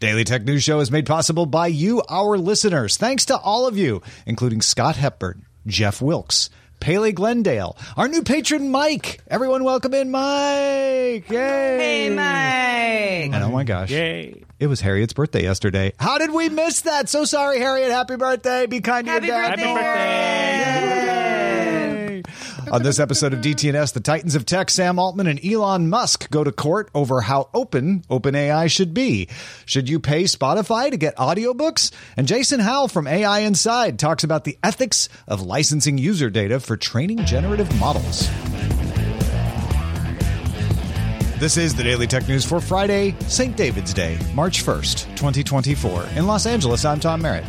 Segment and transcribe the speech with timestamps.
[0.00, 2.96] Daily Tech News Show is made possible by you, our listeners.
[2.96, 8.70] Thanks to all of you, including Scott Hepburn, Jeff Wilkes, Paley Glendale, our new patron
[8.70, 9.20] Mike.
[9.26, 11.28] Everyone, welcome in Mike!
[11.28, 11.30] Yay!
[11.30, 13.34] Hey, Mike!
[13.34, 14.44] And oh my gosh, Yay.
[14.60, 15.92] it was Harriet's birthday yesterday.
[15.98, 17.08] How did we miss that?
[17.08, 17.90] So sorry, Harriet.
[17.90, 18.66] Happy birthday.
[18.66, 19.56] Be kind to Happy your dad.
[19.56, 21.07] birthday, Yay.
[22.70, 26.44] On this episode of DTNS, the Titans of Tech, Sam Altman and Elon Musk go
[26.44, 29.28] to court over how open OpenAI should be.
[29.64, 31.90] Should you pay Spotify to get audiobooks?
[32.18, 36.76] And Jason Howell from AI Inside talks about the ethics of licensing user data for
[36.76, 38.28] training generative models.
[41.38, 43.56] This is the Daily Tech News for Friday, St.
[43.56, 46.04] David's Day, March 1st, 2024.
[46.16, 47.44] In Los Angeles, I'm Tom Merritt.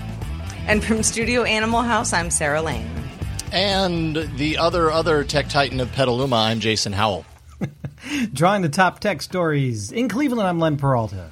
[0.67, 3.08] And from Studio Animal House, I'm Sarah Lane.
[3.51, 7.25] And the other other tech titan of Petaluma, I'm Jason Howell.
[8.33, 11.31] Drawing the top tech stories in Cleveland, I'm Len Peralta.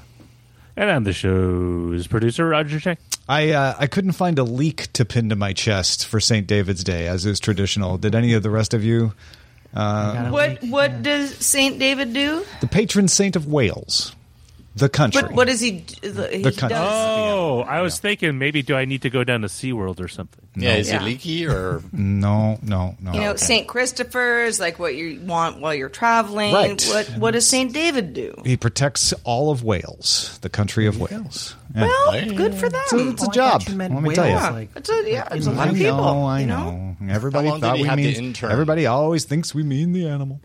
[0.75, 2.97] And I'm the show's producer, Roger Chang.
[3.29, 6.47] I uh, I couldn't find a leek to pin to my chest for St.
[6.47, 7.97] David's Day, as is traditional.
[7.97, 9.13] Did any of the rest of you?
[9.73, 12.43] Uh, What what does Saint David do?
[12.61, 14.15] the patron saint of Wales,
[14.77, 15.21] the country.
[15.21, 15.71] But what does he?
[15.79, 15.95] do?
[16.01, 16.09] He
[16.41, 16.69] The country.
[16.69, 16.93] does.
[16.93, 20.43] Oh, I was thinking maybe do I need to go down to SeaWorld or something?
[20.55, 20.99] Yeah, is Yeah.
[20.99, 23.13] he leaky or No, no, no.
[23.13, 26.53] You know, Saint Christopher's like what you want while you're traveling.
[26.53, 26.81] Right.
[26.89, 28.33] What what does Saint David do?
[28.45, 31.55] he protects all all of Wales, the country of Wales.
[31.75, 31.81] Yeah.
[31.83, 32.81] Well, good for them.
[32.85, 33.61] it's a, it's a Oh, job.
[33.61, 34.31] thought you Let me tell you.
[34.33, 35.97] Wales, yeah, like- it's a, yeah, it's a in lot I of people.
[35.97, 36.95] know, I you know.
[37.07, 38.35] Everybody How long did thought we mean.
[38.41, 40.41] Everybody always thinks we mean the animal,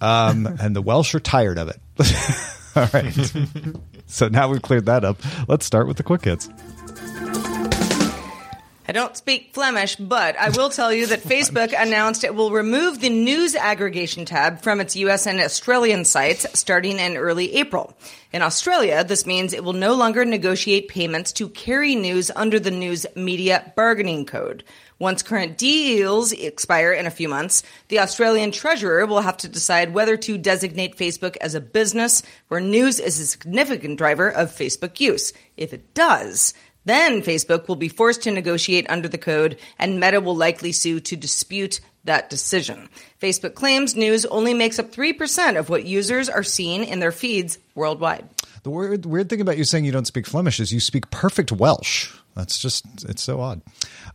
[0.00, 1.80] um, and the Welsh are tired of it.
[2.76, 3.32] All right.
[4.06, 5.18] so now we've cleared that up.
[5.48, 6.48] Let's start with the quick hits.
[8.86, 13.00] I don't speak Flemish, but I will tell you that Facebook announced it will remove
[13.00, 17.96] the news aggregation tab from its US and Australian sites starting in early April.
[18.30, 22.70] In Australia, this means it will no longer negotiate payments to carry news under the
[22.70, 24.64] News Media Bargaining Code.
[24.98, 29.94] Once current deals expire in a few months, the Australian Treasurer will have to decide
[29.94, 35.00] whether to designate Facebook as a business where news is a significant driver of Facebook
[35.00, 35.32] use.
[35.56, 36.52] If it does,
[36.84, 41.00] then Facebook will be forced to negotiate under the code, and Meta will likely sue
[41.00, 42.88] to dispute that decision.
[43.20, 47.58] Facebook claims news only makes up 3% of what users are seeing in their feeds
[47.74, 48.28] worldwide.
[48.62, 51.52] The weird, weird thing about you saying you don't speak Flemish is you speak perfect
[51.52, 52.12] Welsh.
[52.34, 53.62] That's just, it's so odd.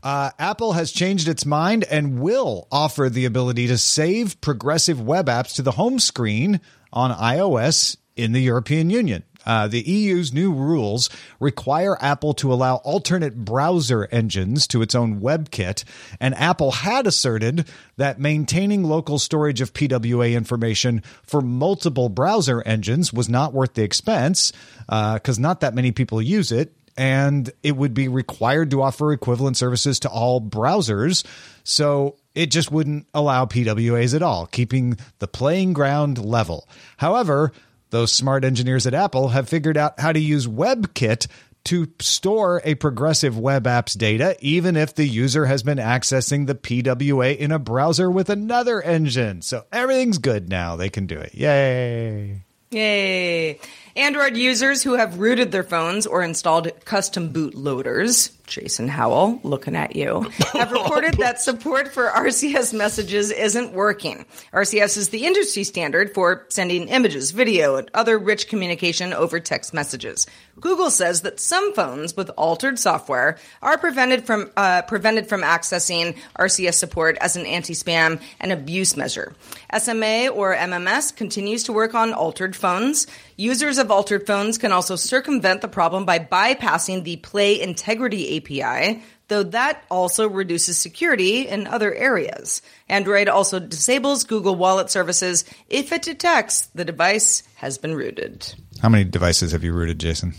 [0.03, 5.27] Uh, Apple has changed its mind and will offer the ability to save progressive web
[5.27, 9.23] apps to the home screen on iOS in the European Union.
[9.45, 15.21] Uh, the EU's new rules require Apple to allow alternate browser engines to its own
[15.21, 15.83] WebKit,
[16.19, 17.67] and Apple had asserted
[17.97, 23.83] that maintaining local storage of PWA information for multiple browser engines was not worth the
[23.83, 24.51] expense
[24.87, 29.55] because not that many people use it, and it would be required to offer equivalent
[29.55, 31.25] services to all browsers.
[31.63, 36.67] So it just wouldn't allow PWAs at all, keeping the playing ground level.
[36.97, 37.53] However,
[37.89, 41.27] those smart engineers at Apple have figured out how to use WebKit
[41.65, 46.55] to store a progressive web app's data, even if the user has been accessing the
[46.55, 49.41] PWA in a browser with another engine.
[49.41, 50.75] So everything's good now.
[50.75, 51.33] They can do it.
[51.33, 52.43] Yay.
[52.71, 53.59] Yay!
[53.95, 59.75] Android users who have rooted their phones or installed custom boot loaders, Jason Howell, looking
[59.75, 60.21] at you,
[60.53, 64.25] have reported that support for RCS messages isn't working.
[64.51, 69.73] RCS is the industry standard for sending images, video, and other rich communication over text
[69.73, 70.25] messages.
[70.59, 76.17] Google says that some phones with altered software are prevented from uh, prevented from accessing
[76.37, 79.33] RCS support as an anti-spam and abuse measure.
[79.71, 83.07] SMS or MMS continues to work on altered phones.
[83.37, 89.01] Users of altered phones can also circumvent the problem by bypassing the Play Integrity API,
[89.27, 92.61] though that also reduces security in other areas.
[92.87, 98.53] Android also disables Google Wallet services if it detects the device has been rooted.
[98.81, 100.33] How many devices have you rooted, Jason?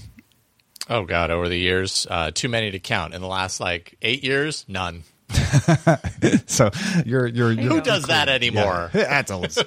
[0.88, 3.14] Oh God, over the years, uh, too many to count.
[3.14, 5.04] In the last like eight years, none.
[6.46, 6.70] so
[7.06, 8.90] you're you're, you're Who does that anymore?
[8.92, 9.66] That's a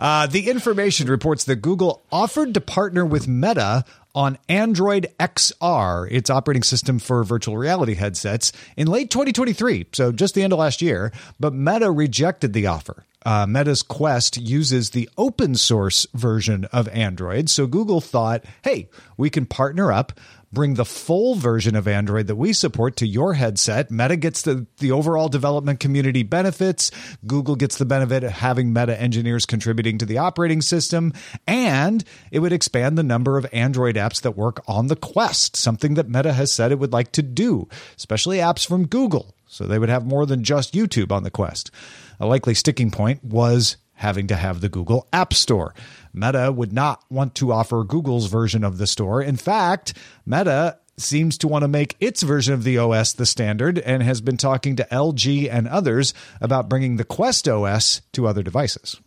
[0.00, 3.84] uh, the information reports that Google offered to partner with Meta
[4.14, 10.34] on Android XR, its operating system for virtual reality headsets, in late 2023, so just
[10.34, 11.12] the end of last year.
[11.38, 13.04] But Meta rejected the offer.
[13.24, 19.28] Uh, Meta's Quest uses the open source version of Android, so Google thought, hey, we
[19.28, 20.12] can partner up
[20.52, 23.90] bring the full version of Android that we support to your headset.
[23.90, 26.90] Meta gets the, the overall development community benefits.
[27.26, 31.12] Google gets the benefit of having Meta engineers contributing to the operating system.
[31.46, 35.94] And it would expand the number of Android apps that work on the Quest, something
[35.94, 39.34] that Meta has said it would like to do, especially apps from Google.
[39.46, 41.70] So they would have more than just YouTube on the Quest.
[42.18, 45.74] A likely sticking point was having to have the Google App Store.
[46.14, 49.22] Meta would not want to offer Google's version of the store.
[49.22, 49.92] In fact,
[50.24, 54.22] Meta seems to want to make its version of the OS the standard and has
[54.22, 58.98] been talking to LG and others about bringing the Quest OS to other devices.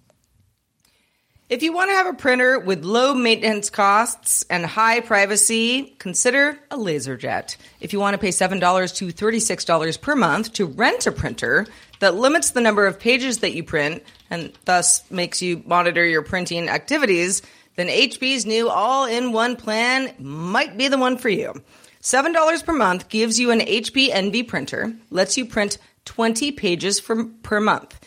[1.50, 6.58] If you want to have a printer with low maintenance costs and high privacy, consider
[6.72, 7.58] a LaserJet.
[7.82, 11.68] If you want to pay $7 to $36 per month to rent a printer
[12.04, 16.22] that limits the number of pages that you print and thus makes you monitor your
[16.22, 17.42] printing activities,
[17.78, 21.54] then HP's new all in one plan might be the one for you.
[22.02, 27.24] $7 per month gives you an HP Envy printer, lets you print 20 pages for,
[27.42, 27.98] per month.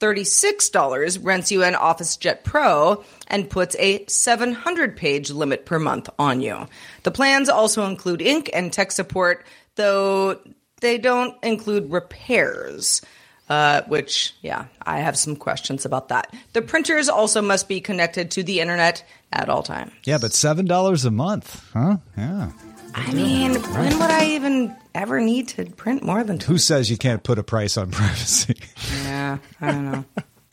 [0.00, 6.40] $36 rents you an OfficeJet Pro and puts a 700 page limit per month on
[6.40, 6.66] you.
[7.04, 9.46] The plans also include ink and tech support,
[9.76, 10.40] though
[10.80, 13.00] they don't include repairs.
[13.48, 16.32] Uh, which, yeah, I have some questions about that.
[16.54, 19.92] The printers also must be connected to the internet at all times.
[20.04, 21.98] Yeah, but $7 a month, huh?
[22.16, 22.52] Yeah.
[22.94, 26.52] I mean, when would I even ever need to print more than two?
[26.52, 28.56] Who says you can't put a price on privacy?
[29.02, 30.04] Yeah, I don't know.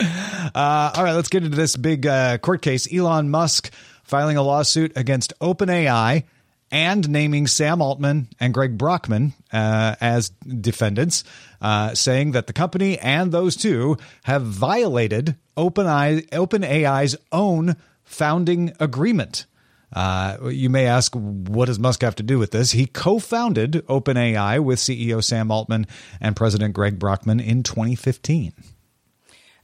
[0.54, 2.92] uh, all right, let's get into this big uh, court case.
[2.92, 3.72] Elon Musk
[4.02, 6.24] filing a lawsuit against OpenAI
[6.72, 11.22] and naming Sam Altman and Greg Brockman uh, as defendants,
[11.60, 19.44] uh, saying that the company and those two have violated OpenAI, OpenAI's own founding agreement.
[19.92, 22.72] Uh, you may ask, what does Musk have to do with this?
[22.72, 25.86] He co founded OpenAI with CEO Sam Altman
[26.18, 28.54] and President Greg Brockman in 2015.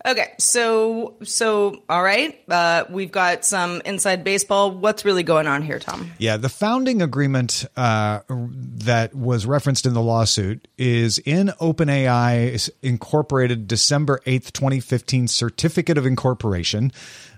[0.06, 4.70] Okay, so so all right, uh, we've got some inside baseball.
[4.70, 6.12] What's really going on here, Tom?
[6.18, 13.66] Yeah, the founding agreement uh, that was referenced in the lawsuit is in OpenAI's incorporated
[13.66, 16.92] December eighth, twenty fifteen certificate of incorporation,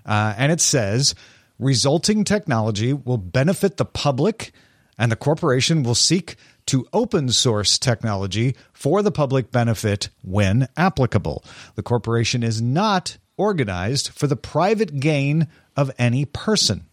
[0.05, 1.15] uh, and it says
[1.57, 4.51] resulting technology will benefit the public,
[5.01, 6.35] and the corporation will seek
[6.67, 11.43] to open source technology for the public benefit when applicable.
[11.73, 16.85] The corporation is not organized for the private gain of any person.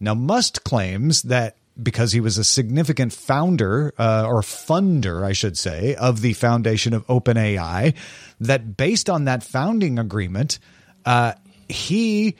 [0.00, 5.56] Now, Musk claims that because he was a significant founder uh, or funder, I should
[5.56, 7.94] say, of the foundation of OpenAI,
[8.40, 10.58] that based on that founding agreement,
[11.04, 11.34] uh,
[11.68, 12.34] he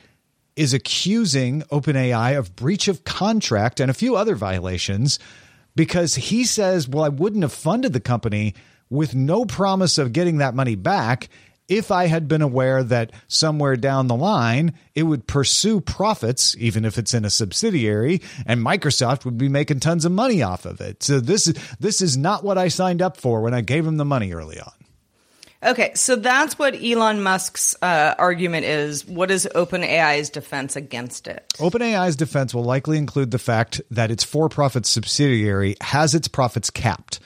[0.60, 5.18] is accusing OpenAI of breach of contract and a few other violations
[5.74, 8.54] because he says, well, I wouldn't have funded the company
[8.90, 11.30] with no promise of getting that money back
[11.66, 16.84] if I had been aware that somewhere down the line it would pursue profits, even
[16.84, 20.82] if it's in a subsidiary, and Microsoft would be making tons of money off of
[20.82, 21.02] it.
[21.02, 23.96] So this is this is not what I signed up for when I gave him
[23.96, 24.72] the money early on.
[25.62, 29.06] Okay, so that's what Elon Musk's uh, argument is.
[29.06, 31.44] What is OpenAI's defense against it?
[31.58, 36.70] OpenAI's defense will likely include the fact that its for profit subsidiary has its profits
[36.70, 37.20] capped.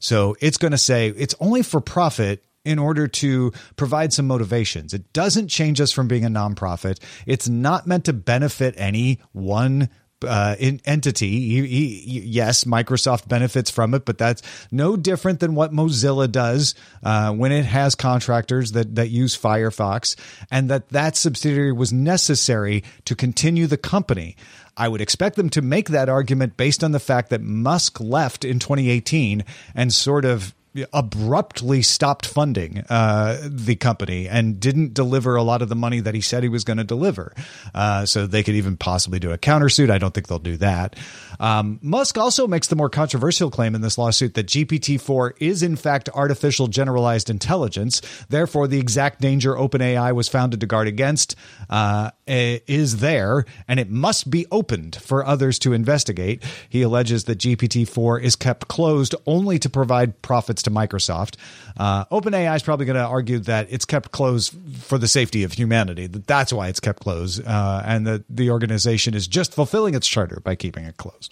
[0.00, 4.92] So it's going to say it's only for profit in order to provide some motivations.
[4.92, 6.98] It doesn't change us from being a nonprofit.
[7.26, 9.88] It's not meant to benefit any one
[10.26, 11.28] uh, entity.
[11.28, 16.74] He, he, yes, Microsoft benefits from it, but that's no different than what Mozilla does
[17.02, 20.16] uh, when it has contractors that that use Firefox,
[20.50, 24.36] and that that subsidiary was necessary to continue the company.
[24.76, 28.44] I would expect them to make that argument based on the fact that Musk left
[28.44, 29.44] in 2018
[29.74, 30.54] and sort of
[30.92, 36.14] abruptly stopped funding uh, the company and didn't deliver a lot of the money that
[36.14, 37.34] he said he was going to deliver.
[37.74, 39.90] Uh, so they could even possibly do a countersuit.
[39.90, 40.96] I don't think they'll do that.
[41.40, 45.62] Um, Musk also makes the more controversial claim in this lawsuit that GPT 4 is,
[45.62, 48.00] in fact, artificial generalized intelligence.
[48.28, 51.36] Therefore, the exact danger OpenAI was founded to guard against
[51.70, 56.42] uh, is there, and it must be opened for others to investigate.
[56.68, 61.36] He alleges that GPT 4 is kept closed only to provide profits to Microsoft.
[61.76, 65.52] Uh, OpenAI is probably going to argue that it's kept closed for the safety of
[65.52, 69.94] humanity, that that's why it's kept closed, uh, and that the organization is just fulfilling
[69.94, 71.27] its charter by keeping it closed.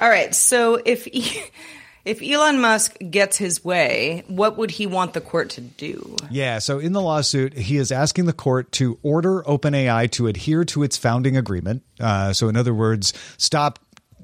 [0.00, 0.34] All right.
[0.34, 1.06] So if
[2.04, 6.16] if Elon Musk gets his way, what would he want the court to do?
[6.30, 6.58] Yeah.
[6.58, 10.82] So in the lawsuit, he is asking the court to order OpenAI to adhere to
[10.82, 11.82] its founding agreement.
[12.00, 13.78] Uh, so in other words, stop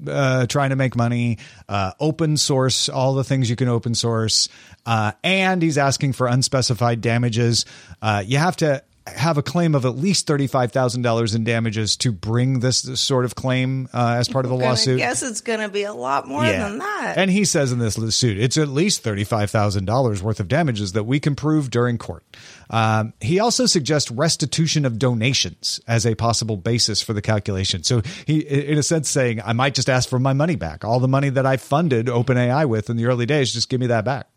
[0.07, 1.37] uh, trying to make money,
[1.69, 4.49] uh, open source all the things you can open source,
[4.85, 7.65] uh, and he's asking for unspecified damages.
[8.01, 8.83] Uh, you have to
[9.15, 13.35] have a claim of at least $35,000 in damages to bring this, this sort of
[13.35, 14.95] claim uh, as part of the lawsuit.
[14.95, 16.67] I guess it's going to be a lot more Yeah.
[16.69, 17.15] than that.
[17.17, 21.19] And he says in this suit, it's at least $35,000 worth of damages that we
[21.19, 22.23] can prove during court.
[22.69, 27.83] Um, he also suggests restitution of donations as a possible basis for the calculation.
[27.83, 30.83] So he, in a sense, saying, I might just ask for my money back.
[30.83, 33.87] All the money that I funded OpenAI with in the early days, just give me
[33.87, 34.27] that back.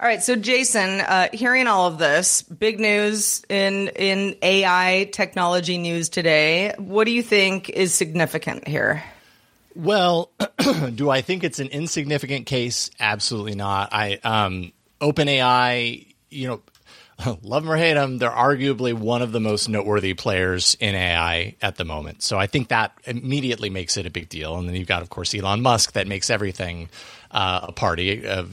[0.00, 5.76] All right, so Jason, uh, hearing all of this, big news in in AI technology
[5.76, 6.72] news today.
[6.78, 9.04] What do you think is significant here?
[9.76, 10.30] Well,
[10.94, 12.90] do I think it's an insignificant case?
[12.98, 13.90] Absolutely not.
[13.92, 16.62] I um, OpenAI, you know,
[17.42, 21.56] love them or hate them, they're arguably one of the most noteworthy players in AI
[21.62, 22.22] at the moment.
[22.22, 24.56] So I think that immediately makes it a big deal.
[24.56, 26.88] And then you've got, of course, Elon Musk that makes everything
[27.32, 28.26] uh, a party.
[28.26, 28.44] Uh,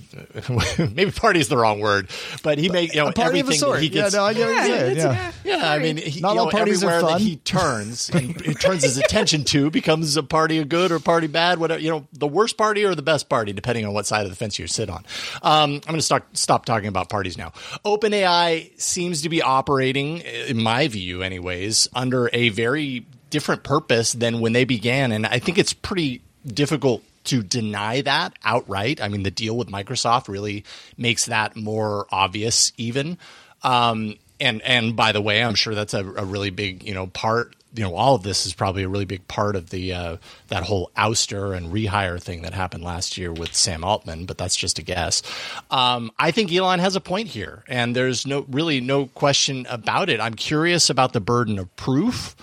[0.94, 2.10] maybe party is the wrong word,
[2.44, 3.78] but he makes you know A party of a sort.
[3.78, 4.14] that he gets.
[4.14, 4.92] yeah, no, I get what you're saying.
[4.98, 5.04] it's-
[5.44, 5.58] Yeah.
[5.60, 7.20] Yeah, I mean, he, Not you all know, parties are everywhere fun.
[7.20, 11.00] that he turns, and it turns his attention to becomes a party of good or
[11.00, 11.80] party bad, whatever.
[11.82, 14.36] You know, the worst party or the best party, depending on what side of the
[14.36, 15.06] fence you sit on.
[15.42, 17.54] Um, I'm going to stop stop talking about parties now.
[17.86, 24.40] OpenAI seems to be operating, in my view, anyways, under a very different purpose than
[24.40, 29.02] when they began, and I think it's pretty difficult to deny that outright.
[29.02, 30.64] I mean, the deal with Microsoft really
[30.98, 33.18] makes that more obvious, even.
[33.64, 37.08] Um, and and by the way, I'm sure that's a, a really big you know
[37.08, 37.56] part.
[37.78, 40.18] You know, all of this is probably a really big part of the uh,
[40.48, 44.26] that whole ouster and rehire thing that happened last year with Sam Altman.
[44.26, 45.22] But that's just a guess.
[45.70, 50.10] Um, I think Elon has a point here, and there's no really no question about
[50.10, 50.20] it.
[50.20, 52.36] I'm curious about the burden of proof.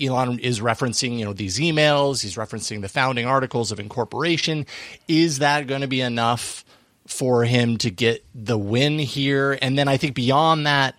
[0.00, 2.22] Elon is referencing, you know, these emails.
[2.22, 4.66] He's referencing the founding articles of incorporation.
[5.06, 6.64] Is that going to be enough
[7.06, 9.58] for him to get the win here?
[9.60, 10.94] And then I think beyond that,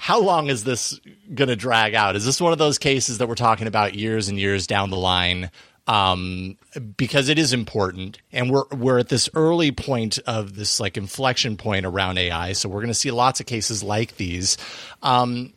[0.00, 0.98] how long is this
[1.34, 2.16] going to drag out?
[2.16, 4.96] Is this one of those cases that we're talking about years and years down the
[4.96, 5.50] line?
[5.86, 6.56] Um,
[6.96, 11.58] because it is important, and we're we're at this early point of this like inflection
[11.58, 12.52] point around AI.
[12.52, 14.56] So we're going to see lots of cases like these.
[15.02, 15.52] Um,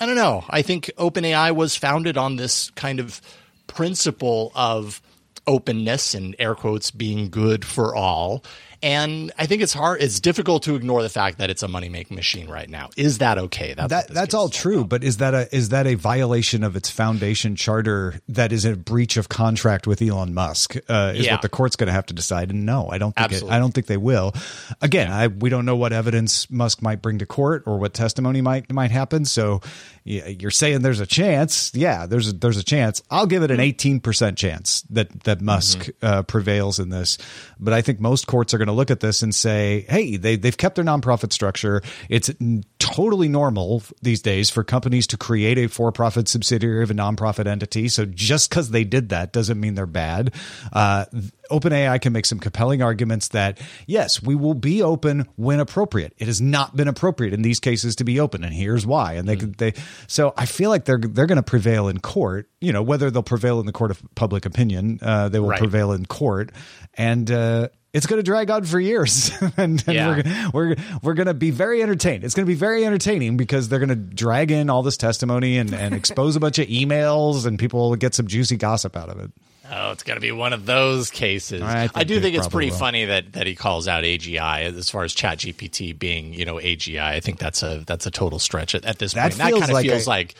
[0.00, 0.46] I don't know.
[0.48, 3.20] I think OpenAI was founded on this kind of
[3.66, 5.02] principle of
[5.46, 8.42] openness and air quotes being good for all.
[8.82, 11.88] And I think it's hard, it's difficult to ignore the fact that it's a money
[11.88, 12.90] making machine right now.
[12.96, 13.74] Is that okay?
[13.74, 16.88] That's, That that's all true, but is that a is that a violation of its
[16.88, 20.76] foundation charter that is a breach of contract with Elon Musk?
[20.88, 21.32] Uh, is Yeah.
[21.32, 22.50] what the court's going to have to decide.
[22.50, 23.42] And no, I don't think it.
[23.48, 24.32] I don't think they will.
[24.80, 28.40] Again, I we don't know what evidence Musk might bring to court or what testimony
[28.40, 29.24] might might happen.
[29.24, 29.60] So
[30.04, 31.70] you're saying there's a chance.
[31.74, 33.02] Yeah, there's a, there's a chance.
[33.10, 37.18] I'll give it an 18 percent chance that that Musk uh, prevails in this.
[37.58, 40.36] But I think most courts are going to look at this and say, hey, they
[40.36, 41.82] they've kept their nonprofit structure.
[42.08, 42.30] It's
[42.78, 47.88] totally normal these days for companies to create a for-profit subsidiary of a nonprofit entity.
[47.88, 50.34] So just because they did that doesn't mean they're bad.
[50.72, 51.06] Uh,
[51.50, 56.12] OpenAI can make some compelling arguments that yes, we will be open when appropriate.
[56.18, 59.14] It has not been appropriate in these cases to be open, and here's why.
[59.14, 59.72] And they they
[60.06, 62.48] so I feel like they're they're going to prevail in court.
[62.60, 65.58] You know whether they'll prevail in the court of public opinion, uh, they will Right.
[65.58, 66.52] prevail in court,
[66.94, 67.30] and.
[67.30, 70.48] Uh, it's going to drag on for years, and, and Yeah.
[70.52, 72.24] we're we're we're going to be very entertained.
[72.24, 75.56] It's going to be very entertaining because they're going to drag in all this testimony
[75.58, 79.08] and, and expose a bunch of emails, and people will get some juicy gossip out
[79.08, 79.30] of it.
[79.70, 81.60] Oh, it's going to be one of those cases.
[81.60, 82.78] I I, do think it's pretty will.
[82.78, 86.98] funny that, that he calls out AGI as far as ChatGPT being, you know, AGI.
[87.02, 89.34] I think that's a that's a total stretch at, at this That point.
[89.36, 90.34] That kind of like feels a- like.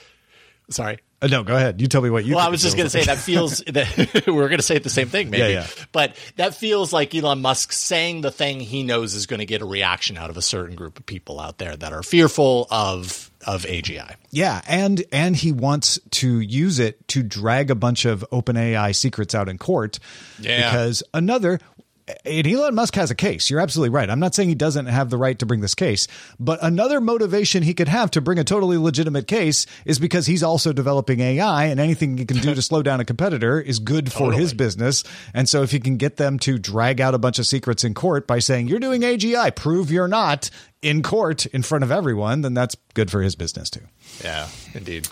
[0.71, 0.99] Sorry.
[1.21, 1.81] Uh, no, go ahead.
[1.81, 2.37] You tell me what you.
[2.37, 4.91] Well, I was just going to say that feels that we're going to say the
[4.91, 5.55] same thing, maybe.
[5.55, 5.85] Yeah, yeah.
[5.91, 9.61] But that feels like Elon Musk saying the thing he knows is going to get
[9.61, 13.31] a reaction out of a certain group of people out there that are fearful of
[13.47, 14.15] of AGI.
[14.31, 19.35] Yeah, and and he wants to use it to drag a bunch of OpenAI secrets
[19.35, 19.99] out in court.
[20.39, 20.71] Yeah.
[20.71, 21.59] Because another
[22.25, 23.51] and Elon Musk has a case.
[23.51, 24.09] You're absolutely right.
[24.09, 26.07] I'm not saying he doesn't have the right to bring this case,
[26.39, 30.43] but another motivation he could have to bring a totally legitimate case is because he's
[30.43, 34.13] also developing AI, and anything he can do to slow down a competitor is good
[34.13, 35.05] for his business.
[35.35, 37.95] And so, if he can get them to drag out a bunch of secrets in
[37.95, 40.51] court by saying you're doing AGI, prove you're not
[40.83, 43.83] in court in front of everyone, then that's good for his business too.
[44.23, 45.09] Yeah, indeed.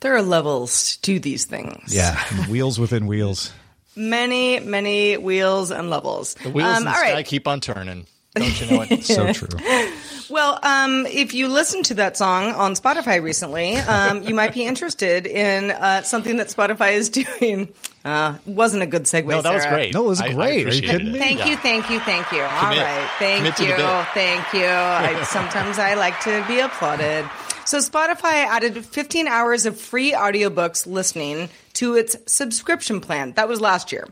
[0.00, 1.94] There are levels to these things.
[1.94, 3.52] Yeah, wheels within wheels.
[3.96, 6.34] Many, many wheels and levels.
[6.34, 7.26] The wheels Um, in the all sky right.
[7.26, 8.06] keep on turning.
[8.36, 9.04] Don't you know it?
[9.04, 9.48] So true.
[10.30, 14.64] Well, um, if you listened to that song on Spotify recently, um, you might be
[14.64, 17.08] interested in uh, something that Spotify is
[17.40, 17.68] doing.
[18.04, 19.26] Uh, wasn't a good segue.
[19.26, 19.92] no, that was great.
[19.92, 20.68] No, it was I- I great.
[20.68, 21.12] Are you kidding it.
[21.14, 21.18] me?
[21.18, 21.46] Thank Yeah.
[21.46, 22.42] you, thank you, thank you.
[22.42, 22.78] All Commit.
[22.78, 24.06] right, thank Commit to the you, bit.
[24.14, 24.66] thank you.
[24.66, 27.28] I, sometimes I like to be applauded.
[27.70, 33.30] So Spotify added 15 hours of free audiobooks listening to its subscription plan.
[33.36, 34.08] That was last year.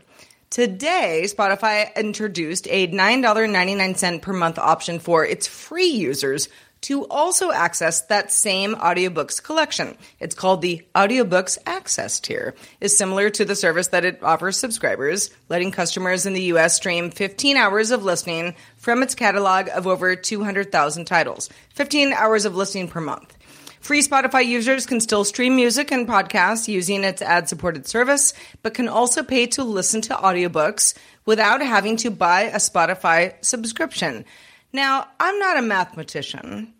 [0.49, 6.47] Today, Spotify introduced a $9.99 per month option for its free users
[6.83, 9.97] to also access that same audiobooks collection.
[10.21, 12.55] It's called the Audiobooks Access tier.
[12.79, 17.11] Is similar to the service that it offers subscribers, letting customers in the US stream
[17.11, 21.49] 15 hours of listening from its catalog of over 200,000 titles.
[21.73, 23.35] 15 hours of listening per month.
[23.79, 28.73] Free Spotify users can still stream music and podcasts using its ad supported service, but
[28.73, 30.95] can also pay to listen to audiobooks
[31.25, 34.25] without having to buy a Spotify subscription.
[34.73, 36.73] Now, I'm not a mathematician,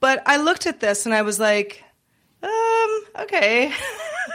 [0.00, 1.84] but I looked at this and I was like,
[2.42, 3.72] um, okay.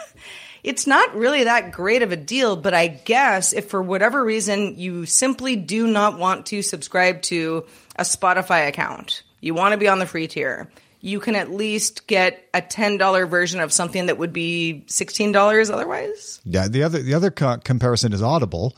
[0.64, 4.78] it's not really that great of a deal, but I guess if for whatever reason
[4.78, 9.88] you simply do not want to subscribe to a Spotify account, you want to be
[9.88, 10.70] on the free tier,
[11.08, 16.42] you can at least get a $10 version of something that would be $16 otherwise.
[16.44, 18.76] Yeah, the other the other co- comparison is Audible.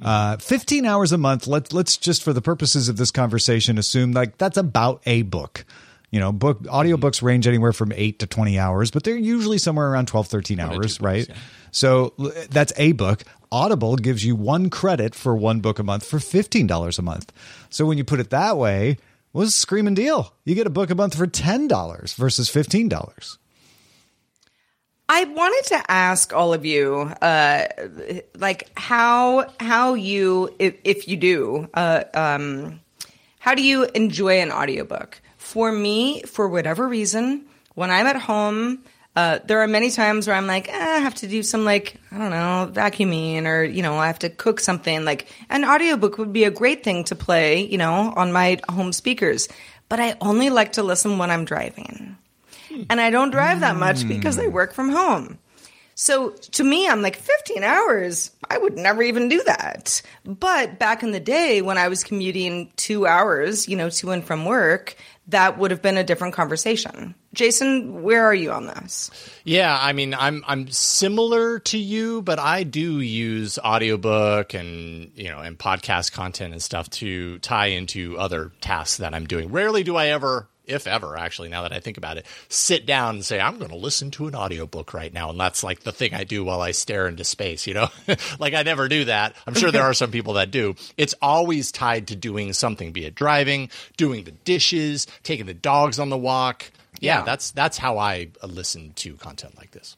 [0.00, 1.46] Uh, 15 hours a month.
[1.46, 5.64] Let's let's just for the purposes of this conversation assume like that's about a book.
[6.10, 9.90] You know, book audiobooks range anywhere from 8 to 20 hours, but they're usually somewhere
[9.90, 11.28] around 12 13 hours, right?
[11.72, 12.14] So
[12.50, 13.24] that's a book.
[13.50, 17.32] Audible gives you one credit for one book a month for $15 a month.
[17.68, 18.98] So when you put it that way,
[19.34, 20.32] what's a screaming deal?
[20.44, 23.38] You get a book a month for $10 versus $15.
[25.08, 27.66] I wanted to ask all of you, uh,
[28.38, 32.80] like how how you, if, if you do, uh, um,
[33.38, 35.20] how do you enjoy an audiobook?
[35.36, 37.44] For me, for whatever reason,
[37.74, 38.82] when I'm at home,
[39.16, 41.96] uh, there are many times where I'm like, eh, I have to do some like
[42.10, 45.04] I don't know vacuuming or you know I have to cook something.
[45.04, 48.92] Like an audiobook would be a great thing to play, you know, on my home
[48.92, 49.48] speakers.
[49.88, 52.16] But I only like to listen when I'm driving
[52.90, 55.38] and I don't drive that much because I work from home.
[55.96, 58.32] So to me, I'm like 15 hours.
[58.50, 60.02] I would never even do that.
[60.24, 64.24] But back in the day when I was commuting two hours, you know, to and
[64.24, 64.96] from work,
[65.28, 67.14] that would have been a different conversation.
[67.32, 69.10] Jason, where are you on this?
[69.44, 75.28] Yeah, I mean, I'm I'm similar to you, but I do use audiobook and you
[75.28, 79.50] know and podcast content and stuff to tie into other tasks that I'm doing.
[79.50, 83.16] Rarely do I ever, if ever, actually, now that I think about it, sit down
[83.16, 85.92] and say I'm going to listen to an audiobook right now, and that's like the
[85.92, 87.66] thing I do while I stare into space.
[87.66, 87.88] You know,
[88.38, 89.34] like I never do that.
[89.46, 90.74] I'm sure there are some people that do.
[90.96, 95.98] It's always tied to doing something, be it driving, doing the dishes, taking the dogs
[95.98, 96.70] on the walk.
[97.00, 97.24] Yeah, Yeah.
[97.24, 99.96] that's that's how I listen to content like this.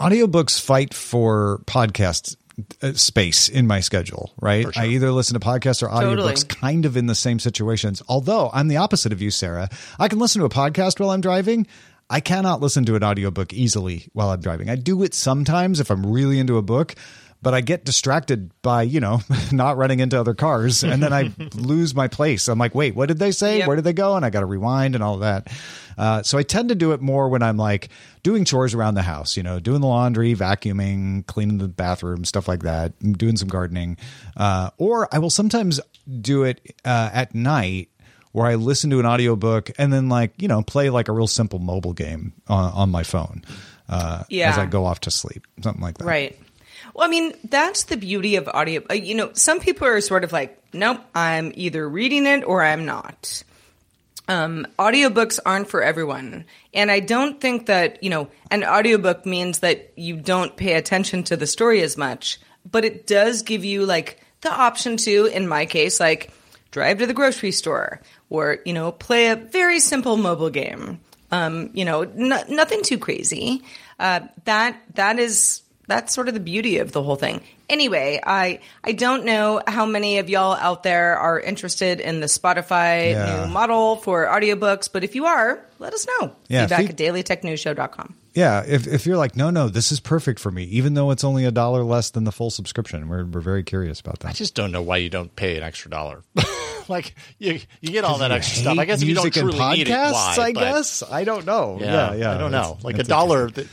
[0.00, 2.36] audiobooks fight for podcast uh,
[2.82, 4.62] Uh, space in my schedule, right?
[4.62, 4.72] Sure.
[4.76, 6.16] I either listen to podcasts or Totally.
[6.32, 8.02] audiobooks kind of in the same situations.
[8.08, 9.68] Although I'm the opposite of you, Sarah.
[9.98, 11.66] I can listen to a podcast while I'm driving.
[12.10, 14.68] I cannot listen to an audiobook easily while I'm driving.
[14.68, 16.96] I do it sometimes if I'm really into a book,
[17.42, 19.20] but I get distracted by, you know,
[19.52, 22.48] not running into other cars and then I lose my place.
[22.48, 23.58] I'm like, wait, what did they say?
[23.58, 23.66] Yep.
[23.66, 24.16] Where did they go?
[24.16, 25.48] And I got to rewind and all that.
[25.96, 27.88] Uh, so I tend to do it more when I'm like
[28.22, 32.48] doing chores around the house, you know, doing the laundry, vacuuming, cleaning the bathroom, stuff
[32.48, 33.96] like that, doing some gardening.
[34.36, 35.80] Uh, or I will sometimes
[36.20, 37.88] do it uh, at night
[38.32, 41.26] where I listen to an audiobook and then like, you know, play like a real
[41.26, 43.42] simple mobile game on, on my phone
[43.88, 44.50] uh, Yeah.
[44.50, 46.04] as I go off to sleep, something like that.
[46.04, 46.38] Right.
[47.00, 48.82] Well, I mean, that's the beauty of audio.
[48.90, 52.62] uh, You know, some people are sort of like, nope, I'm either reading it or
[52.62, 53.42] I'm not.
[54.28, 56.44] um, audiobooks aren't for everyone.
[56.74, 61.22] And I don't think that, you know, an audiobook means that you don't pay attention
[61.24, 62.38] to the story as much,
[62.70, 66.30] but it does give you like the option to, in my case, like
[66.70, 71.00] drive to the grocery store or, you know, play a very simple mobile game.
[71.32, 73.62] Um, you know, n- nothing too crazy.
[73.98, 77.40] Uh, that that is that's sort of the beauty of the whole thing.
[77.68, 82.26] Anyway, I I don't know how many of y'all out there are interested in the
[82.26, 83.44] Spotify Yeah.
[83.46, 86.32] new model for audiobooks, but if you are, let us know.
[86.48, 86.96] Yeah, Feedback feed- at
[87.42, 88.14] dailytechnewsshow.com.
[88.34, 91.24] Yeah, if if you're like, no, no, this is perfect for me, even though it's
[91.24, 94.28] only a dollar less than the full subscription, we're we're very curious about that.
[94.28, 96.22] I just don't know why you don't pay an extra dollar.
[96.88, 98.78] like you, you get all that extra stuff.
[98.78, 100.36] I guess if you don't music and need it, podcasts, why?
[100.38, 101.78] I but- guess I don't know.
[101.80, 102.78] Yeah, Yeah, yeah, I don't know.
[102.84, 103.50] Like a dollar.
[103.50, 103.66] That,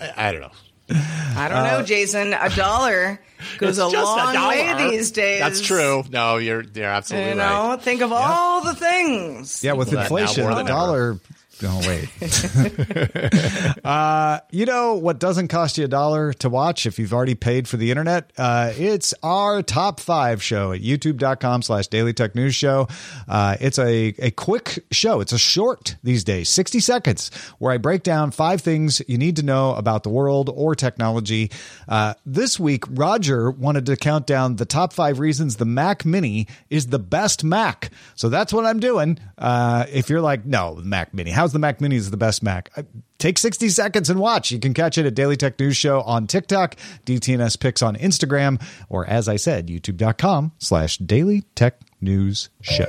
[0.00, 0.50] I, I don't know.
[0.90, 2.34] I don't know, Jason.
[2.34, 3.18] A dollar
[3.58, 4.48] goes a Uh, It's just long dollar.
[4.48, 5.40] way these days.
[5.40, 6.04] That's true.
[6.10, 7.70] No, you're you're absolutely You right.
[7.70, 9.64] know, think of all the things.
[9.64, 11.18] Yeah, with Well, inflation, more a than dollar.
[11.62, 12.08] Oh wait.
[13.84, 17.68] uh, you know what doesn't cost you a dollar to watch if you've already paid
[17.68, 18.32] for the internet?
[18.36, 22.88] Uh, it's our top five show at youtube.com slash daily tech news show.
[23.28, 25.20] Uh, it's a, a quick show.
[25.20, 29.36] It's a short these days, 60 seconds, where I break down five things you need
[29.36, 31.50] to know about the world or technology.
[31.88, 36.48] Uh, this week, Roger wanted to count down the top five reasons the Mac Mini
[36.70, 37.90] is the best Mac.
[38.14, 39.18] So that's what I'm doing.
[39.38, 42.70] Uh, if you're like, no, Mac Mini, how's the Mac Mini is the best Mac?
[42.74, 42.86] I,
[43.18, 44.50] take 60 seconds and watch.
[44.50, 48.62] You can catch it at Daily Tech News Show on TikTok, DTNS Picks on Instagram,
[48.88, 52.86] or as I said, youtube.com slash Daily Tech News Show.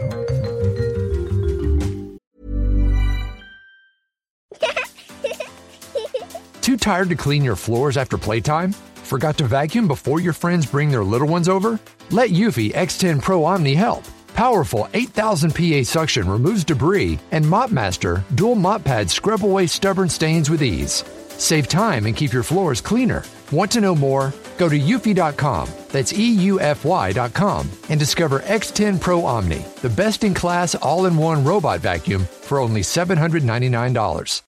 [6.61, 8.71] Too tired to clean your floors after playtime?
[8.71, 11.77] Forgot to vacuum before your friends bring their little ones over?
[12.09, 14.05] Let Eufy X10 Pro Omni help.
[14.35, 20.49] Powerful 8000 PA suction removes debris, and MopMaster dual mop pads scrub away stubborn stains
[20.49, 21.05] with ease.
[21.29, 23.23] Save time and keep your floors cleaner.
[23.53, 24.33] Want to know more?
[24.57, 31.05] Go to eufy.com, that's EUFY.com, and discover X10 Pro Omni, the best in class all
[31.05, 34.41] in one robot vacuum for only $799.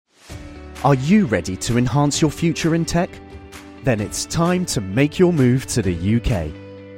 [0.83, 3.09] Are you ready to enhance your future in tech?
[3.83, 6.66] Then it's time to make your move to the UK,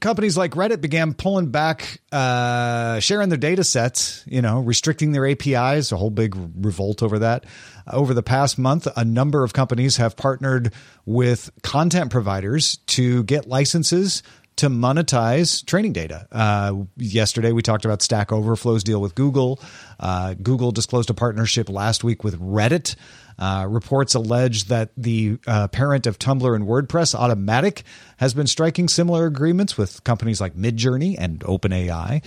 [0.00, 5.26] companies like Reddit began pulling back, uh, sharing their data sets, you know, restricting their
[5.26, 7.44] APIs, a whole big revolt over that.
[7.90, 10.72] Over the past month, a number of companies have partnered
[11.06, 14.22] with content providers to get licenses
[14.56, 16.28] to monetize training data.
[16.30, 19.58] Uh, yesterday, we talked about Stack Overflow's deal with Google.
[19.98, 22.94] Uh, Google disclosed a partnership last week with Reddit.
[23.40, 27.84] Uh, reports allege that the uh, parent of Tumblr and WordPress, Automattic,
[28.18, 32.22] has been striking similar agreements with companies like Midjourney and OpenAI.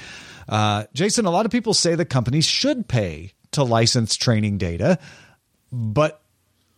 [0.49, 4.97] Uh, Jason, a lot of people say that companies should pay to license training data,
[5.71, 6.19] but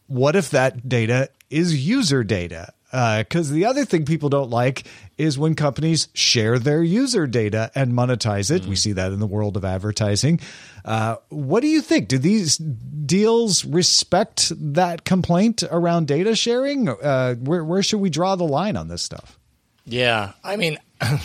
[0.08, 2.74] what if that data is user data?
[2.96, 7.92] Because the other thing people don't like is when companies share their user data and
[7.92, 8.66] monetize it.
[8.66, 10.40] We see that in the world of advertising.
[10.86, 12.08] Uh, what do you think?
[12.08, 16.88] Do these deals respect that complaint around data sharing?
[16.88, 19.38] Uh, where, where should we draw the line on this stuff?
[19.86, 21.18] Yeah, I mean, I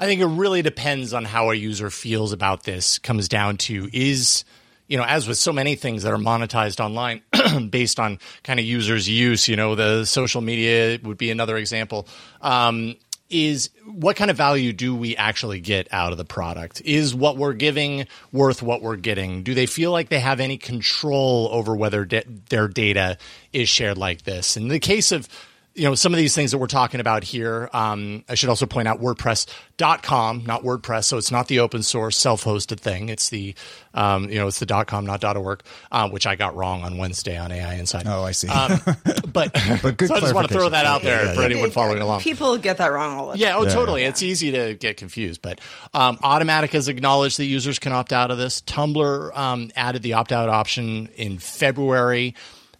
[0.00, 2.98] think it really depends on how a user feels about this.
[2.98, 4.44] Comes down to is
[4.86, 7.22] you know, as with so many things that are monetized online
[7.70, 12.06] based on kind of users' use, you know, the social media would be another example.
[12.40, 12.96] Um,
[13.30, 16.82] is what kind of value do we actually get out of the product?
[16.84, 19.42] Is what we're giving worth what we're getting?
[19.42, 23.16] Do they feel like they have any control over whether de- their data
[23.52, 24.56] is shared like this?
[24.56, 25.28] In the case of
[25.74, 28.64] you know, some of these things that we're talking about here, um, I should also
[28.64, 31.04] point out WordPress.com, not WordPress.
[31.04, 33.08] So it's not the open source self hosted thing.
[33.08, 33.54] It's the,
[33.92, 36.96] um, you know, it's the dot .com, not .org, uh, which I got wrong on
[36.96, 38.04] Wednesday on AI Inside.
[38.06, 38.48] Oh, I see.
[38.48, 38.78] Um,
[39.32, 41.40] but But good so I just want to throw that out there Yeah, yeah, for
[41.40, 41.46] yeah.
[41.46, 42.20] anyone following along.
[42.20, 43.40] People get that wrong all the time.
[43.40, 44.04] Yeah, oh, totally.
[44.04, 45.60] It's easy to get confused, but
[45.92, 48.60] um, Automattic has acknowledged that users can opt out of this.
[48.62, 52.34] Tumblr um, added the opt out option in February,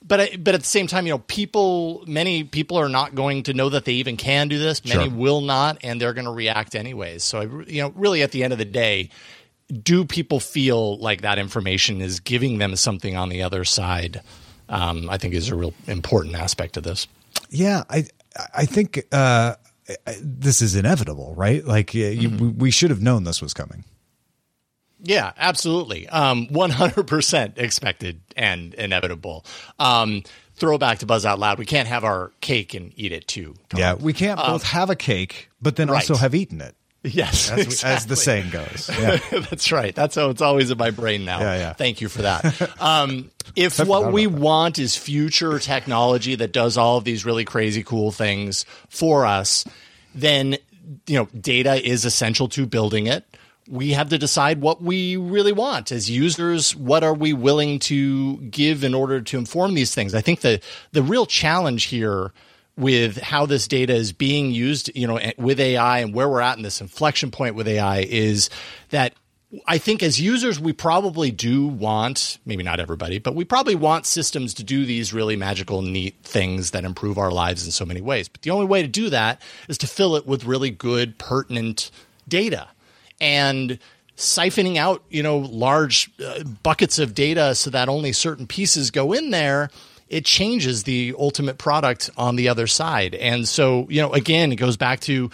[0.06, 3.42] but I- but at the same time, you know, people, many people are not going
[3.44, 4.84] to know that they even can do this.
[4.84, 5.14] Many Sure.
[5.14, 7.24] will not, and they're going to react anyways.
[7.24, 9.08] So, I, you know, really, at the end of the day,
[9.82, 14.20] do people feel like that information is giving them something on the other side?
[14.68, 17.06] Um, I think is a real important aspect of this.
[17.50, 18.04] Yeah, I
[18.54, 19.54] I think uh,
[20.20, 21.64] this is inevitable, right?
[21.64, 23.84] Like you, we, we should have known this was coming.
[25.04, 26.08] Yeah, absolutely.
[26.08, 29.44] Um, 100% expected and inevitable.
[29.78, 30.22] Um,
[30.56, 31.58] throwback to Buzz Out Loud.
[31.58, 33.54] We can't have our cake and eat it too.
[33.68, 33.80] Tom.
[33.80, 37.50] Yeah, we can't both have a cake, but then also have eaten it, Yes.
[37.50, 38.90] as, as the saying goes.
[38.98, 39.18] Yeah.
[39.50, 39.94] That's right.
[39.94, 41.40] That's how it's always in my brain now.
[41.40, 41.72] Yeah, yeah.
[41.74, 42.70] Thank you for that.
[42.80, 47.82] Um, if what we want is future technology that does all of these really crazy
[47.82, 49.64] cool things for us,
[50.14, 50.56] then
[51.06, 53.24] you know data is essential to building it.
[53.68, 56.76] We have to decide what we really want as users.
[56.76, 60.14] What are we willing to give in order to inform these things?
[60.14, 60.60] I think the
[60.92, 62.32] the real challenge here
[62.76, 66.56] with how this data is being used, you know, with AI and where we're at
[66.56, 68.50] in this inflection point with AI is
[68.90, 69.14] that
[69.66, 74.06] I think as users, we probably do want, maybe not everybody, but we probably want
[74.06, 78.00] systems to do these really magical, neat things that improve our lives in so many
[78.00, 78.28] ways.
[78.28, 81.90] But the only way to do that is to fill it with really good, pertinent
[82.26, 82.68] data.
[83.20, 83.78] And
[84.16, 89.12] siphoning out, you know, large uh, buckets of data so that only certain pieces go
[89.12, 89.70] in there,
[90.08, 93.14] it changes the ultimate product on the other side.
[93.14, 95.30] And so, you know, again, it goes back to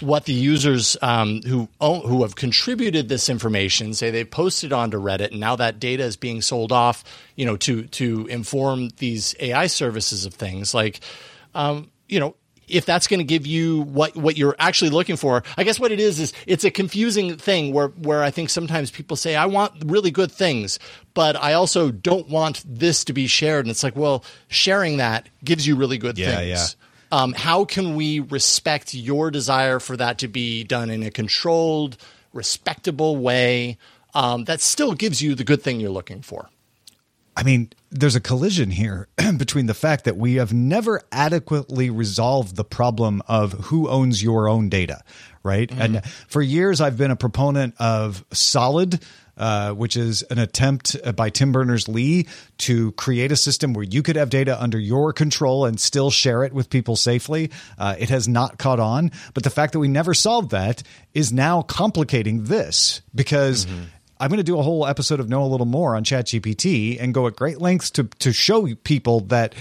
[0.00, 4.98] what the users um, who own, who have contributed this information say they posted onto
[4.98, 7.04] Reddit, and now that data is being sold off,
[7.36, 11.00] you know, to to inform these AI services of things like,
[11.54, 12.34] um, you know.
[12.68, 15.92] If that's going to give you what what you're actually looking for, I guess what
[15.92, 19.46] it is is it's a confusing thing where where I think sometimes people say I
[19.46, 20.78] want really good things,
[21.14, 25.28] but I also don't want this to be shared, and it's like, well, sharing that
[25.44, 26.76] gives you really good Yeah, things
[27.10, 27.18] yeah.
[27.22, 31.96] um, how can we respect your desire for that to be done in a controlled,
[32.32, 33.76] respectable way
[34.14, 36.48] um, that still gives you the good thing you're looking for?
[37.36, 42.56] I mean, there's a collision here between the fact that we have never adequately resolved
[42.56, 45.02] the problem of who owns your own data,
[45.42, 45.70] right?
[45.70, 49.02] And for years, I've been a proponent of Solid.
[49.34, 52.26] Uh, which is an attempt by Tim Berners Lee
[52.58, 56.44] to create a system where you could have data under your control and still share
[56.44, 57.50] it with people safely.
[57.78, 60.82] Uh, it has not caught on, but the fact that we never solved that
[61.14, 63.66] is now complicating this because
[64.22, 67.12] I'm going to do a whole episode of Know a Little More on ChatGPT and
[67.12, 69.52] go at great lengths to to show people that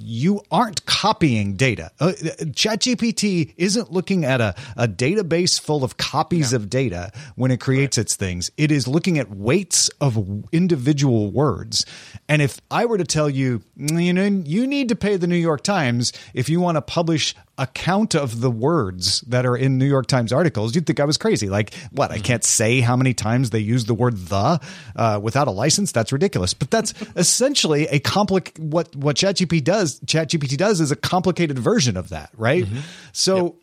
[0.00, 1.90] you aren't copying data.
[2.00, 7.60] Uh, ChatGPT isn't looking at a, a database full of copies of data when it
[7.60, 8.50] creates its things.
[8.56, 11.86] It is looking at weights of individual words.
[12.28, 15.26] And if I were to tell you, "Mm, you know, you need to pay the
[15.26, 19.54] New York Times if you want to publish a count of the words that are
[19.54, 21.50] in New York Times articles, you'd think I was crazy.
[21.50, 22.10] Like, what?
[22.10, 24.58] I can't say how many times they use the word the
[24.96, 25.92] uh, without a license.
[25.92, 26.54] That's ridiculous.
[26.54, 28.58] But that's essentially a complic.
[28.58, 29.89] What what ChatGPT does.
[30.00, 32.64] ChatGPT does is a complicated version of that, right?
[33.12, 33.56] So,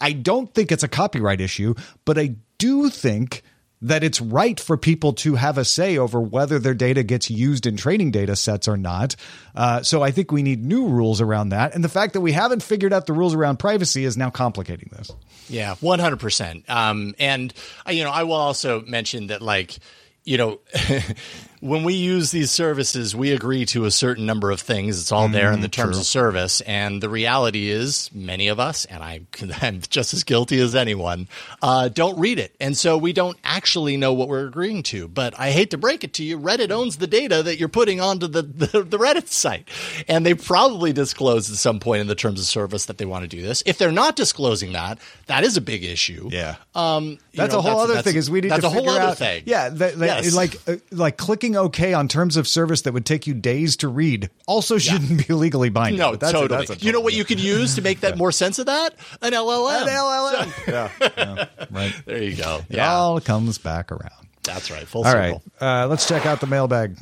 [0.00, 3.42] I don't think it's a copyright issue, but I do think
[3.82, 7.66] that it's right for people to have a say over whether their data gets used
[7.66, 9.16] in training data sets or not.
[9.54, 11.74] Uh, so I think we need new rules around that.
[11.74, 14.90] And the fact that we haven't figured out the rules around privacy is now complicating
[14.92, 15.10] this.
[15.48, 16.64] Yeah, one hundred percent.
[16.68, 17.52] Um, and
[17.86, 19.78] uh, you know, I will also mention that, like,
[20.24, 20.60] you know,
[21.60, 24.98] when we use these services, we agree to a certain number of things.
[24.98, 28.86] It's all there in the terms of service, and the reality is, many of us,
[28.86, 29.20] and I,
[29.60, 31.28] I'm just as guilty as anyone,
[31.60, 35.06] uh, don't read it, and so we don't actually know what we're agreeing to.
[35.06, 38.00] But I hate to break it to you, Reddit owns the data that you're putting
[38.00, 39.68] onto the the, the Reddit site,
[40.08, 43.22] and they probably disclosed at some point in the terms of service that they want
[43.22, 43.62] to do this.
[43.66, 46.30] If they're not disclosing that, that is a big issue.
[46.74, 48.16] Um, That's know, a whole other that's- thing.
[48.16, 49.42] Is we need that's to a whole other out, thing.
[49.46, 50.34] Yeah, that, that- Yes.
[50.34, 53.88] like uh, like clicking OK on terms of service that would take you days to
[53.88, 55.98] read also shouldn't be legally binding.
[55.98, 56.66] No, But that's a- totally.
[56.66, 58.94] that's a you know what you could use to make that more sense of that?
[59.22, 59.82] An LLM.
[59.82, 60.66] An LLM.
[61.00, 61.94] yeah, yeah, right.
[62.06, 62.60] There you go.
[62.68, 64.28] It all comes back around.
[64.42, 64.86] that's right.
[64.86, 65.42] Full All circle.
[65.60, 66.96] right, uh, let's check out the mailbag.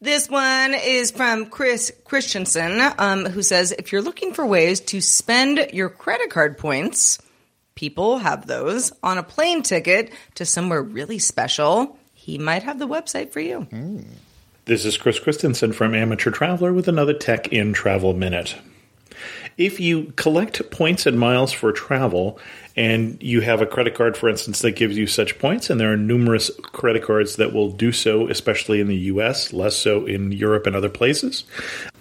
[0.00, 5.00] This one is from Chris Christensen, um, who says if you're looking for ways to
[5.00, 7.18] spend your credit card points,
[7.74, 11.97] people have those on a plane ticket to somewhere really special.
[12.28, 13.66] He might have the website for you.
[14.66, 18.54] This is Chris Christensen from Amateur Traveler with another Tech in Travel Minute.
[19.56, 22.38] If you collect points and miles for travel,
[22.76, 25.90] and you have a credit card, for instance, that gives you such points, and there
[25.90, 30.30] are numerous credit cards that will do so, especially in the US, less so in
[30.30, 31.44] Europe and other places,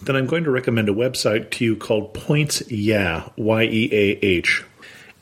[0.01, 4.25] then I'm going to recommend a website to you called Points Yeah, Y E A
[4.25, 4.65] H.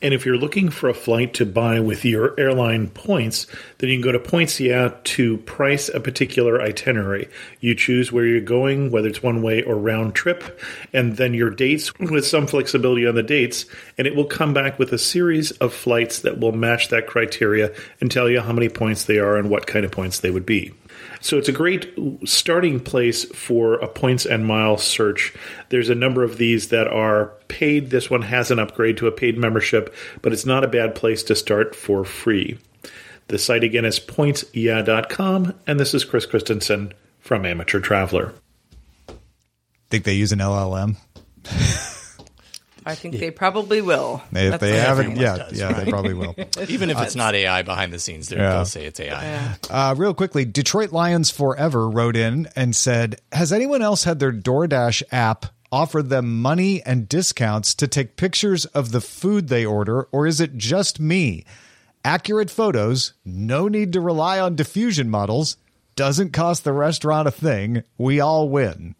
[0.02, 3.46] And if you're looking for a flight to buy with your airline points,
[3.78, 7.28] then you can go to Points Yeah to price a particular itinerary.
[7.60, 10.60] You choose where you're going, whether it's one way or round trip,
[10.92, 13.64] and then your dates with some flexibility on the dates,
[13.96, 17.74] and it will come back with a series of flights that will match that criteria
[18.00, 20.46] and tell you how many points they are and what kind of points they would
[20.46, 20.72] be.
[21.20, 21.92] So it's a great
[22.24, 25.34] starting place for a points and miles search.
[25.68, 27.90] There's a number of these that are paid.
[27.90, 31.22] This one has an upgrade to a paid membership, but it's not a bad place
[31.24, 32.58] to start for free.
[33.28, 38.32] The site again is pointsyeah.com, and this is Chris Christensen from Amateur Traveler.
[39.90, 40.96] Think they use an LLM?
[42.86, 44.22] I think they probably will.
[44.32, 45.16] If That's they the haven't, thing.
[45.20, 46.34] yeah, yeah, they probably will.
[46.68, 48.50] Even if it's not AI behind the scenes, they're- Yeah.
[48.52, 49.56] they'll say it's AI.
[49.68, 54.32] Uh, real quickly, Detroit Lions Forever wrote in and said, Has anyone else had their
[54.32, 60.04] DoorDash app offer them money and discounts to take pictures of the food they order,
[60.12, 61.44] or is it just me?
[62.04, 65.56] Accurate photos, no need to rely on diffusion models,
[65.96, 67.82] doesn't cost the restaurant a thing.
[67.98, 68.94] We all win.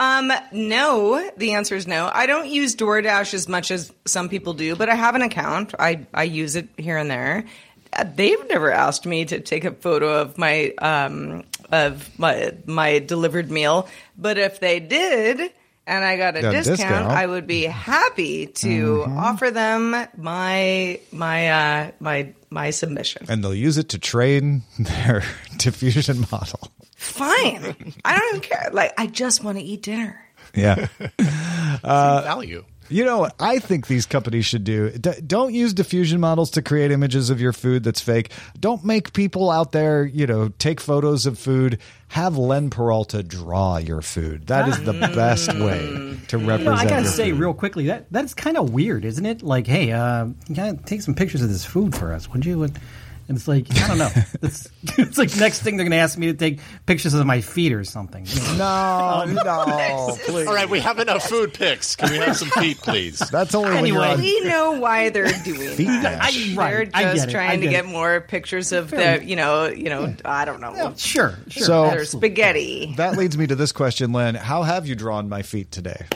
[0.00, 1.30] Um, no.
[1.36, 2.10] The answer is no.
[2.12, 5.74] I don't use DoorDash as much as some people do, but I have an account.
[5.78, 7.44] I I use it here and there.
[7.92, 12.98] Uh, They've never asked me to take a photo of my um of my my
[13.00, 15.52] delivered meal, but if they did
[15.86, 17.08] and I got a Yeah, discount, discount.
[17.12, 19.18] I would be happy to Mhm.
[19.18, 23.26] offer them my my uh my my submission.
[23.28, 25.22] And they'll use it to train their
[25.58, 26.70] diffusion model.
[27.00, 27.94] Fine.
[28.04, 28.68] I don't even care.
[28.72, 30.22] Like I just want to eat dinner.
[30.54, 30.86] Yeah.
[31.82, 32.64] Uh, value.
[32.88, 34.90] You know what I think these companies should do?
[34.90, 38.32] D- don't use diffusion models to create images of your food that's fake.
[38.58, 41.78] Don't make people out there, you know, take photos of food.
[42.08, 44.48] Have Len Peralta draw your food.
[44.48, 47.40] That is the best way to You represent know, I gotta your say food.
[47.40, 49.42] real quickly that that's kind of weird, isn't it?
[49.42, 52.68] Like, hey, uh, you gotta take some pictures of this food for us, would you?
[53.30, 54.10] And it's like I don't know.
[54.42, 57.72] It's, it's like next thing they're gonna ask me to take pictures of my feet
[57.72, 58.26] or something.
[58.58, 60.46] No, no, please.
[60.48, 61.94] All right, we have enough food pics.
[61.94, 63.20] Can we have some feet, please?
[63.30, 64.14] That's only when you're Anyway.
[64.14, 66.20] on We know why they're doing feet that.
[66.22, 67.88] I- right, They're I just get it, I trying to get get it.
[67.88, 71.62] more pictures of Fair the, you know, you know, I don't know, Sure, sure.
[71.64, 72.94] So- their spaghetti.
[72.96, 74.34] That leads me to this question, Len.
[74.34, 76.06] How have you drawn my feet today?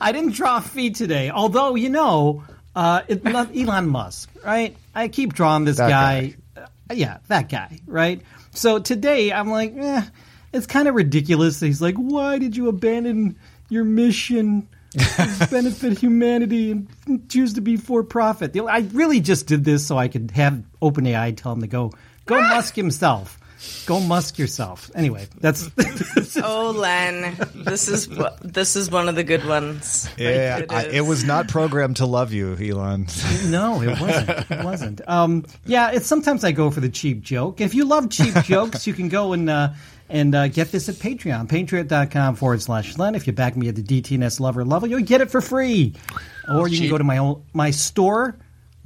[0.00, 4.76] I didn't draw feet today, although you know, uh, it, not Elon Musk, right?
[4.94, 6.34] I keep drawing this That guy.
[6.56, 8.22] Uh, yeah, that guy, right?
[8.52, 10.02] So today I'm like, eh,
[10.52, 11.60] it's kind of ridiculous.
[11.60, 13.36] He's like, why did you abandon
[13.68, 14.68] your mission?
[14.92, 18.56] to benefit humanity and choose to be for profit.
[18.56, 21.92] I really just did this so I could have OpenAI tell him to go
[22.24, 23.37] go Musk himself.
[23.86, 24.90] Go Musk yourself.
[24.94, 25.68] Anyway, that's
[26.42, 28.08] Oh, Len, this is
[28.42, 30.08] this is one of the good ones.
[30.16, 33.06] Yeah, It I, it was not programmed to love you, Elon.
[33.46, 34.50] No, it wasn't.
[34.50, 35.00] It wasn't.
[35.08, 37.60] Um, yeah, it's sometimes I go for the cheap joke.
[37.60, 39.70] If you love cheap jokes, you can go and uh,
[40.08, 43.14] and uh, get this at Patreon, patreon.com forward slash Len.
[43.14, 45.94] If you back me at the DTNS lover level, you'll get it for free.
[46.48, 48.36] Or you can go to my own, my store,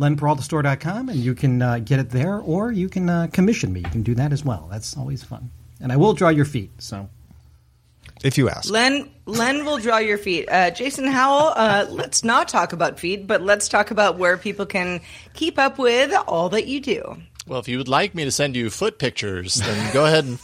[0.03, 2.39] lenperaltastore.com, and you can uh, get it there.
[2.39, 3.81] Or you can uh, commission me.
[3.81, 4.69] You can do that as well.
[4.71, 5.51] That's always fun.
[5.81, 6.71] And I will draw your feet.
[6.79, 7.09] So
[8.23, 8.71] If you ask.
[8.71, 10.49] Len Len will draw your feet.
[10.49, 14.67] Uh, Jason Howell, uh, let's not talk about feet, but let's talk about where people
[14.67, 15.01] can
[15.35, 17.17] keep up with all that you do.
[17.47, 20.39] Well, if you would like me to send you foot pictures, then go ahead and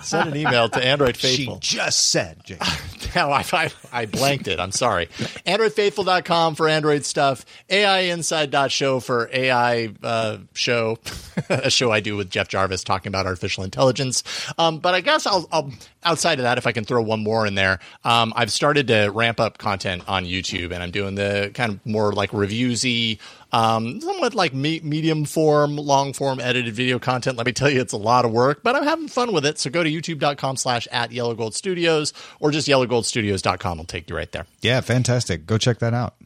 [0.04, 1.58] send an email to Android Faithful.
[1.62, 2.60] She just said, Jake.
[3.14, 4.58] No, I, I, I blanked it.
[4.58, 5.06] I'm sorry.
[5.46, 7.44] AndroidFaithful.com for Android stuff.
[7.70, 10.98] AIinside.show for AI uh, show,
[11.48, 14.24] a show I do with Jeff Jarvis talking about artificial intelligence.
[14.58, 15.70] Um, but I guess I'll, I'll,
[16.02, 19.10] outside of that, if I can throw one more in there, um, I've started to
[19.10, 23.20] ramp up content on YouTube and I'm doing the kind of more like reviewsy,
[23.54, 27.36] um, somewhat like me- medium form, long form edited video content.
[27.36, 29.58] Let me tell you, it's a lot of work, but I'm having fun with it.
[29.60, 34.16] So go to youtube.com slash at yellow gold studios or just yellowgoldstudios.com will take you
[34.16, 34.46] right there.
[34.60, 35.46] Yeah, fantastic.
[35.46, 36.16] Go check that out.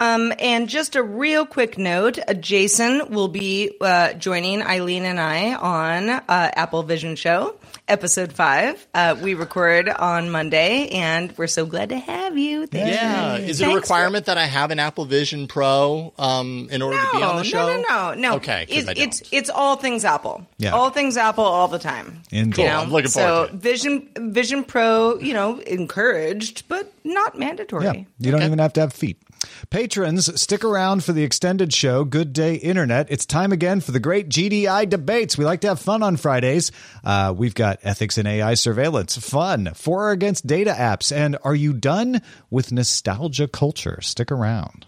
[0.00, 5.18] Um, and just a real quick note: uh, Jason will be uh, joining Eileen and
[5.20, 7.56] I on uh, Apple Vision Show
[7.88, 8.86] episode five.
[8.94, 12.66] Uh, we record on Monday, and we're so glad to have you.
[12.66, 13.38] Thank Yeah.
[13.38, 13.46] you.
[13.46, 16.96] Is it a Thanks requirement that I have an Apple Vision Pro um, in order
[16.98, 17.66] to be on the show?
[17.66, 18.34] No, no, no, no.
[18.36, 19.04] Okay, 'cause It's, I don't.
[19.04, 20.46] it's it's all things Apple.
[20.58, 20.72] Yeah.
[20.74, 22.22] all things Apple all the time.
[22.30, 22.58] Indeed.
[22.58, 22.72] You Cool.
[22.72, 22.80] know?
[22.82, 23.60] I'm looking so forward to it.
[23.62, 27.84] Vision Vision Pro, you know, encouraged but not mandatory.
[27.84, 29.16] Yeah, you don't even have to have feet.
[29.70, 33.08] Patrons, stick around for the extended show, Good Day Internet.
[33.10, 35.36] It's time again for the great GDI debates.
[35.36, 36.72] We like to have fun on Fridays.
[37.04, 41.54] Uh, we've got ethics and AI surveillance, fun, for or against data apps, and are
[41.54, 44.00] you done with nostalgia culture?
[44.00, 44.86] Stick around.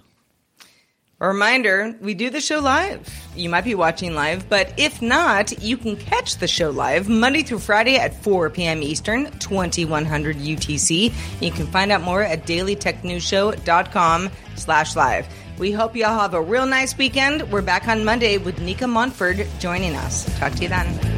[1.22, 3.06] A reminder, we do the show live.
[3.36, 7.42] You might be watching live, but if not, you can catch the show live Monday
[7.42, 8.82] through Friday at 4 p.m.
[8.82, 11.12] Eastern, 2100 UTC.
[11.42, 15.28] You can find out more at dailytechnewsshow.com slash live.
[15.58, 17.52] We hope you all have a real nice weekend.
[17.52, 20.24] We're back on Monday with Nika Montford joining us.
[20.38, 21.09] Talk to you then.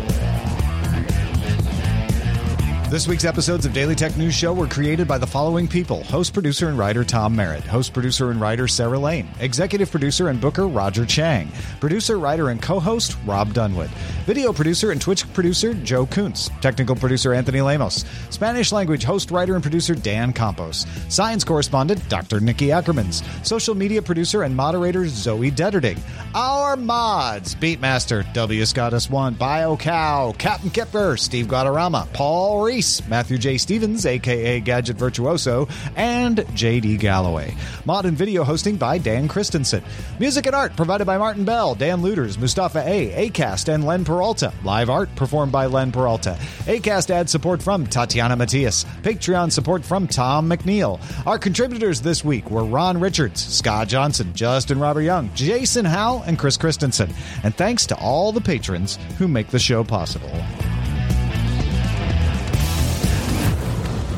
[2.92, 6.04] This week's episodes of Daily Tech News Show were created by the following people.
[6.04, 10.38] Host, producer, and writer Tom Merritt, host, producer, and writer Sarah Lane, executive producer and
[10.38, 13.88] booker Roger Chang, producer, writer, and co host Rob Dunwood,
[14.26, 19.54] video producer and Twitch producer Joe Kuntz, technical producer Anthony Lemos, Spanish language host, writer,
[19.54, 22.40] and producer Dan Campos, science correspondent Dr.
[22.40, 25.98] Nikki Ackermans, social media producer and moderator Zoe Deterding,
[26.34, 28.66] our mods Beatmaster W.
[28.66, 33.58] Scott S1, BioCow, Captain Kipper, Steve Guadarrama, Paul Reese, Matthew J.
[33.58, 37.54] Stevens, aka Gadget Virtuoso, and JD Galloway.
[37.84, 39.82] Mod and video hosting by Dan Christensen.
[40.18, 44.52] Music and art provided by Martin Bell, Dan Looters, Mustafa A, Acast, and Len Peralta.
[44.64, 46.36] Live art performed by Len Peralta.
[46.66, 48.84] Acast ad support from Tatiana Matias.
[49.02, 51.00] Patreon support from Tom McNeil.
[51.26, 56.38] Our contributors this week were Ron Richards, Scott Johnson, Justin Robert Young, Jason Howell, and
[56.38, 57.12] Chris Christensen.
[57.44, 60.30] And thanks to all the patrons who make the show possible.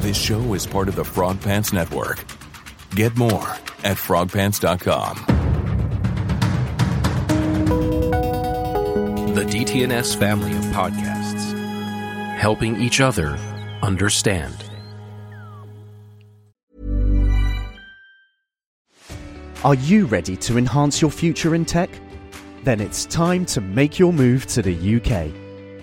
[0.05, 2.23] This show is part of the Frog Pants Network.
[2.91, 3.49] Get more
[3.85, 5.17] at frogpants.com.
[9.35, 13.39] The DTNS family of podcasts, helping each other
[13.81, 14.55] understand.
[19.65, 21.89] Are you ready to enhance your future in tech?
[22.65, 25.33] Then it's time to make your move to the UK,